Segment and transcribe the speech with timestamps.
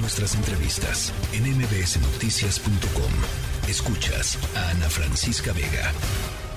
[0.00, 3.12] Nuestras entrevistas en mbsnoticias.com.
[3.68, 5.92] Escuchas a Ana Francisca Vega.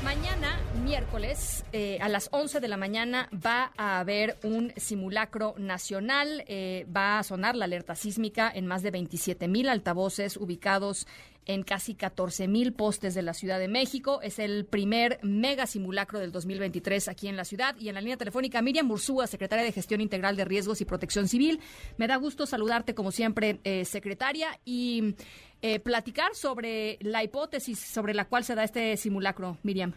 [0.04, 6.44] Mañana, miércoles, eh, a las 11 de la mañana, va a haber un simulacro nacional.
[6.48, 11.08] Eh, va a sonar la alerta sísmica en más de 27 mil altavoces ubicados
[11.46, 14.22] en casi 14 mil postes de la Ciudad de México.
[14.22, 17.76] Es el primer mega simulacro del 2023 aquí en la ciudad.
[17.80, 21.28] Y en la línea telefónica, Miriam Mursúa, secretaria de Gestión Integral de Riesgos y Protección
[21.28, 21.60] Civil.
[21.98, 25.16] Me da gusto saludarte, como siempre, eh, secretaria, y
[25.62, 29.94] eh, platicar sobre la hipótesis sobre la cual se da este simulacro, Miriam.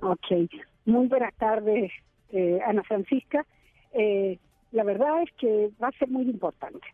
[0.00, 0.50] Ok.
[0.84, 1.92] Muy buenas tardes,
[2.32, 3.46] eh, Ana Francisca.
[4.72, 6.86] La verdad es que va a ser muy importante.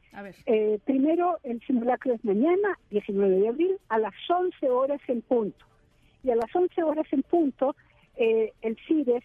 [0.47, 5.65] Eh, primero, el simulacro es mañana, 19 de abril, a las 11 horas en punto.
[6.23, 7.77] Y a las 11 horas en punto,
[8.17, 9.23] eh, el CIDES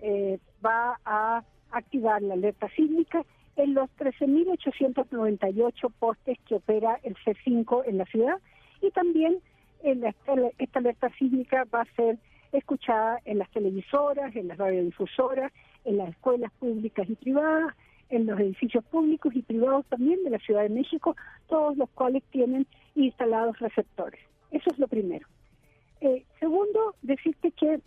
[0.00, 3.24] eh, va a activar la alerta sísmica
[3.56, 8.38] en los 13.898 postes que opera el C5 en la ciudad
[8.82, 9.38] y también
[9.82, 12.18] en esta alerta sísmica va a ser
[12.52, 15.52] escuchada en las televisoras, en las radiodifusoras,
[15.84, 17.74] en las escuelas públicas y privadas,
[18.10, 21.16] en los edificios públicos y privados también de la Ciudad de México,
[21.48, 24.20] todos los cuales tienen instalados receptores.
[24.50, 25.26] Eso es lo primero.
[26.00, 27.80] Eh, segundo, decirte que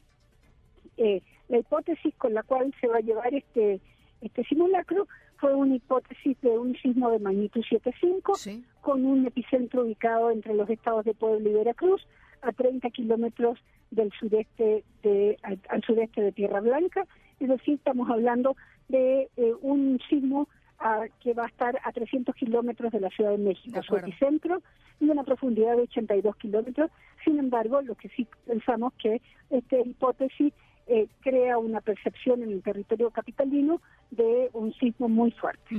[0.97, 3.79] eh, la hipótesis con la cual se va a llevar este,
[4.21, 10.31] este simulacro fue una hipótesis de un sismo de magnitud 7.5 con un epicentro ubicado
[10.31, 12.05] entre los estados de Puebla y Veracruz
[12.41, 13.59] a 30 kilómetros
[13.91, 17.05] del sureste de, al, sureste de Tierra Blanca.
[17.39, 18.55] Es decir, estamos hablando
[18.87, 20.47] de eh, un sismo
[20.79, 24.61] ah, que va a estar a 300 kilómetros de la Ciudad de México, su epicentro,
[24.99, 26.91] y una profundidad de 82 kilómetros.
[27.23, 30.53] Sin embargo, lo que sí pensamos que esta hipótesis
[30.87, 35.75] eh, crea una percepción en el territorio capitalino de un sismo muy fuerte.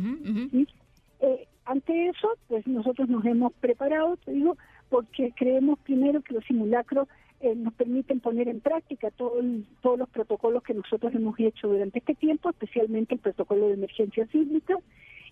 [1.20, 4.56] Eh, ante eso, pues nosotros nos hemos preparado, te digo,
[4.88, 7.08] porque creemos primero que los simulacros
[7.40, 9.40] eh, nos permiten poner en práctica todo
[9.80, 14.26] todos los protocolos que nosotros hemos hecho durante este tiempo, especialmente el protocolo de emergencia
[14.26, 14.74] sísmica,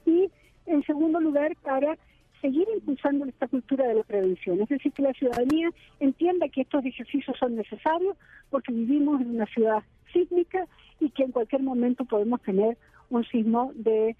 [0.04, 0.30] y
[0.66, 1.98] en segundo lugar para
[2.40, 6.84] seguir impulsando esta cultura de la prevención, es decir, que la ciudadanía entienda que estos
[6.84, 8.16] ejercicios son necesarios
[8.50, 9.82] porque vivimos en una ciudad
[10.12, 10.66] sísmica
[11.00, 12.76] y que en cualquier momento podemos tener
[13.10, 14.16] un sismo de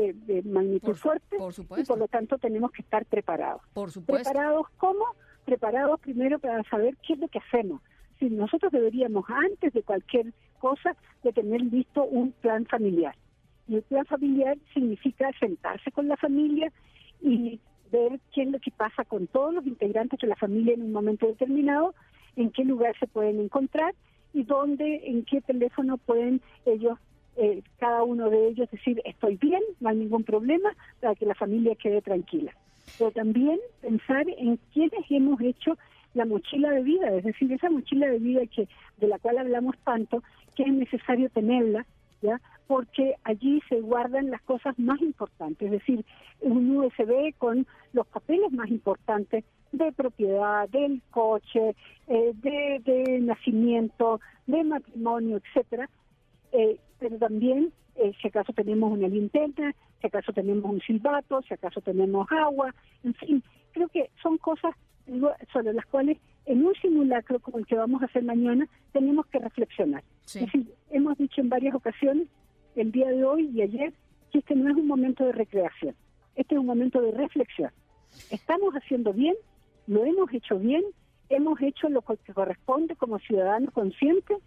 [0.00, 1.36] de, magnitud fuerte
[1.76, 3.62] y por lo tanto tenemos que estar preparados.
[3.72, 4.30] Por supuesto.
[4.30, 5.04] ¿Preparados cómo?
[5.44, 7.80] Preparados primero para saber qué es lo que hacemos.
[8.18, 13.16] Si nosotros deberíamos, antes de cualquier cosa, de tener listo un plan familiar.
[13.66, 16.72] Y el plan familiar significa sentarse con la familia
[17.20, 17.60] y
[17.90, 20.92] ver qué es lo que pasa con todos los integrantes de la familia en un
[20.92, 21.94] momento determinado,
[22.36, 23.94] en qué lugar se pueden encontrar
[24.32, 26.98] y dónde, en qué teléfono pueden ellos
[27.36, 30.70] eh, cada uno de ellos decir estoy bien, no hay ningún problema,
[31.00, 32.52] para que la familia quede tranquila.
[32.98, 35.76] Pero también pensar en quiénes hemos hecho
[36.14, 38.68] la mochila de vida, es decir, esa mochila de vida que
[38.98, 40.22] de la cual hablamos tanto,
[40.56, 41.86] que es necesario tenerla,
[42.20, 42.40] ¿ya?
[42.66, 46.04] Porque allí se guardan las cosas más importantes, es decir,
[46.40, 51.76] un USB con los papeles más importantes de propiedad, del coche,
[52.08, 55.88] eh, de, de nacimiento, de matrimonio, etcétera,
[56.52, 61.54] eh, pero también eh, si acaso tenemos una linterna, si acaso tenemos un silbato, si
[61.54, 62.74] acaso tenemos agua,
[63.04, 64.74] en fin, creo que son cosas
[65.52, 69.38] sobre las cuales en un simulacro como el que vamos a hacer mañana tenemos que
[69.38, 70.04] reflexionar.
[70.26, 72.28] Es decir, hemos dicho en varias ocasiones,
[72.76, 73.92] el día de hoy y ayer,
[74.30, 75.94] que este no es un momento de recreación,
[76.36, 77.70] este es un momento de reflexión.
[78.30, 79.34] Estamos haciendo bien,
[79.86, 80.82] lo hemos hecho bien,
[81.28, 84.38] hemos hecho lo que corresponde como ciudadanos conscientes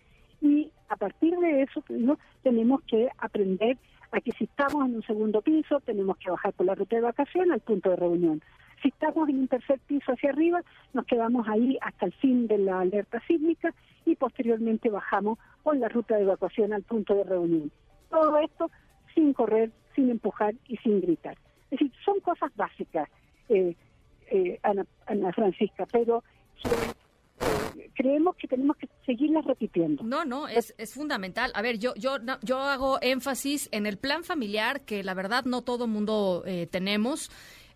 [0.41, 2.19] y a partir de eso ¿no?
[2.43, 3.77] tenemos que aprender
[4.11, 7.01] a que si estamos en un segundo piso, tenemos que bajar por la ruta de
[7.01, 8.43] evacuación al punto de reunión.
[8.83, 10.61] Si estamos en un tercer piso hacia arriba,
[10.93, 13.73] nos quedamos ahí hasta el fin de la alerta sísmica
[14.05, 17.71] y posteriormente bajamos por la ruta de evacuación al punto de reunión.
[18.11, 18.69] Todo esto
[19.15, 21.37] sin correr, sin empujar y sin gritar.
[21.71, 23.09] Es decir, son cosas básicas,
[23.49, 23.75] eh,
[24.29, 26.23] eh, Ana, Ana Francisca, pero
[27.93, 30.03] creemos que tenemos que seguirlas repitiendo.
[30.03, 31.51] No, no, es, es fundamental.
[31.55, 35.61] A ver, yo, yo, yo hago énfasis en el plan familiar, que la verdad no
[35.61, 37.29] todo mundo eh, tenemos.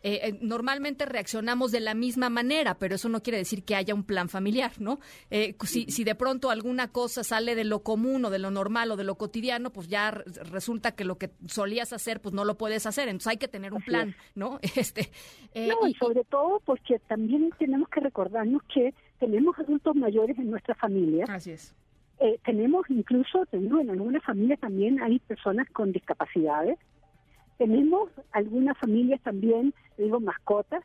[0.03, 3.95] Eh, eh, normalmente reaccionamos de la misma manera, pero eso no quiere decir que haya
[3.95, 4.99] un plan familiar, ¿no?
[5.31, 8.91] Eh, si, si de pronto alguna cosa sale de lo común o de lo normal
[8.91, 12.57] o de lo cotidiano, pues ya resulta que lo que solías hacer, pues no lo
[12.57, 13.09] puedes hacer.
[13.09, 14.59] Entonces hay que tener un plan, ¿no?
[14.77, 15.09] Este,
[15.55, 20.75] no, y sobre todo porque también tenemos que recordarnos que tenemos adultos mayores en nuestra
[20.75, 21.25] familia.
[21.27, 21.75] Así es.
[22.43, 26.77] tenemos incluso, en algunas familias también hay personas con discapacidades
[27.57, 30.83] tenemos algunas familias también, digo, mascotas,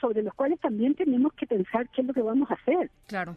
[0.00, 2.90] sobre los cuales también tenemos que pensar qué es lo que vamos a hacer.
[3.06, 3.36] Claro,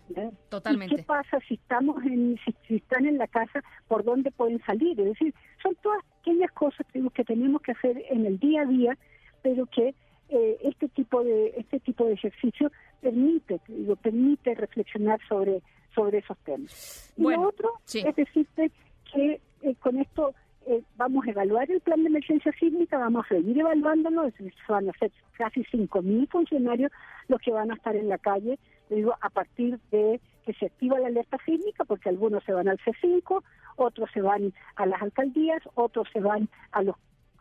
[0.49, 0.95] totalmente.
[0.95, 2.37] ¿Qué pasa si estamos en,
[2.67, 4.99] si, están en la casa, por dónde pueden salir?
[4.99, 5.33] Es decir,
[5.63, 8.97] son todas aquellas cosas que tenemos que hacer en el día a día,
[9.41, 9.95] pero que
[10.29, 12.71] eh, este tipo de este tipo de ejercicio
[13.01, 15.61] permite, digo, permite reflexionar sobre
[15.93, 17.13] sobre esos temas.
[17.17, 18.71] Y lo otro es decirte
[19.11, 20.33] que eh, con esto
[20.67, 24.29] eh, vamos a evaluar el plan de emergencia sísmica, vamos a seguir evaluándolo,
[24.67, 26.91] van a ser casi 5.000 funcionarios
[27.29, 28.59] los que van a estar en la calle,
[28.89, 32.79] digo, a partir de que se activa la alerta sísmica, porque algunos se van al
[32.79, 33.43] C5,
[33.77, 36.97] otros se van a las alcaldías, otros se van a los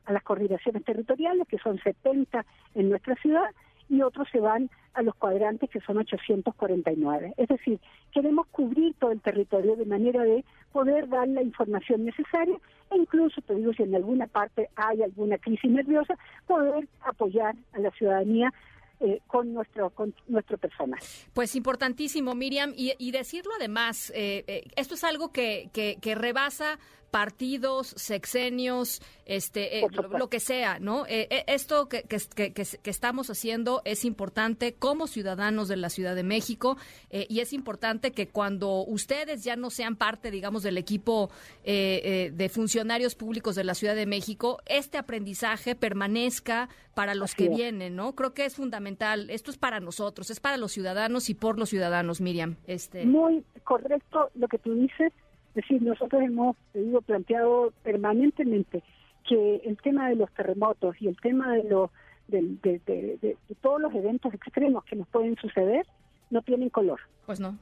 [0.06, 2.44] a las coordinaciones territoriales, que son 70
[2.74, 3.50] en nuestra ciudad,
[3.88, 7.34] y otros se van a los cuadrantes que son 849.
[7.36, 7.78] Es decir,
[8.12, 12.56] queremos cubrir todo el territorio de manera de poder dar la información necesaria
[12.90, 16.16] e incluso, te digo, si en alguna parte hay alguna crisis nerviosa,
[16.46, 18.52] poder apoyar a la ciudadanía
[19.00, 20.98] eh, con nuestro con nuestro personal.
[21.34, 26.78] Pues importantísimo, Miriam, y, decirlo además, eh, eh, esto es algo que, que, que rebasa
[27.16, 31.06] partidos, sexenios, este, eh, lo, que sea, ¿no?
[31.06, 36.14] Eh, eh, esto que, que, que, estamos haciendo es importante como ciudadanos de la Ciudad
[36.14, 36.76] de México
[37.10, 41.30] y es importante que cuando ustedes ya no sean parte, digamos, del equipo
[41.64, 47.96] de funcionarios públicos de la Ciudad de México, este aprendizaje permanezca para los que vienen,
[47.96, 48.14] ¿no?
[48.14, 49.30] Creo que es fundamental.
[49.30, 52.56] Esto es para nosotros, es para los ciudadanos y por los ciudadanos, Miriam.
[52.66, 53.06] Este...
[53.06, 55.12] Muy correcto lo que tú dices
[55.56, 58.82] es decir, nosotros hemos, te digo, planteado permanentemente
[59.26, 61.90] que el tema de los terremotos y el tema de los
[62.28, 65.86] de, todos los eventos extremos que nos pueden suceder
[66.28, 67.00] no tienen color.
[67.24, 67.56] Pues no.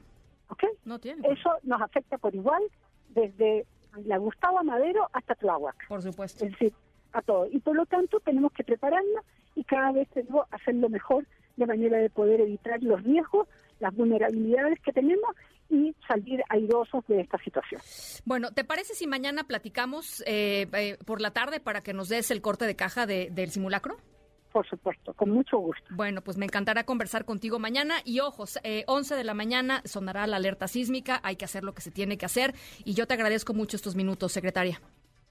[0.49, 0.63] ¿Ok?
[0.83, 1.25] No tiene.
[1.29, 2.61] Eso nos afecta por igual
[3.09, 3.65] desde
[4.03, 5.87] la Gustavo Madero hasta Tláhuac.
[5.87, 6.43] Por supuesto.
[6.43, 6.73] Es decir,
[7.13, 7.47] a todo.
[7.49, 9.23] Y por lo tanto tenemos que prepararnos
[9.55, 11.25] y cada vez tenemos hacerlo mejor
[11.55, 13.47] de manera de poder evitar los riesgos,
[13.79, 15.33] las vulnerabilidades que tenemos
[15.69, 17.81] y salir airosos de esta situación.
[18.25, 22.31] Bueno, ¿te parece si mañana platicamos eh, eh, por la tarde para que nos des
[22.31, 23.97] el corte de caja del simulacro?
[24.51, 25.83] Por supuesto, con mucho gusto.
[25.89, 30.25] Bueno, pues me encantará conversar contigo mañana y ojos, eh, 11 de la mañana sonará
[30.27, 32.53] la alerta sísmica, hay que hacer lo que se tiene que hacer
[32.85, 34.79] y yo te agradezco mucho estos minutos, secretaria.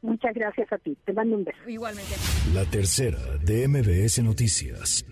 [0.03, 1.59] Muchas gracias a ti, te mando un beso.
[1.67, 2.13] Igualmente.
[2.53, 5.07] La tercera de MBS Noticias.